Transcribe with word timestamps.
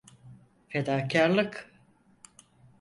Fedakarlık. 0.69 1.71